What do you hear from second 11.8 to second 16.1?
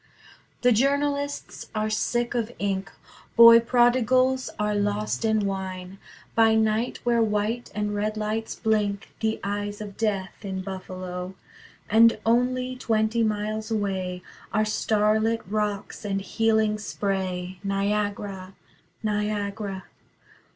And only twenty miles away Are starlit rocks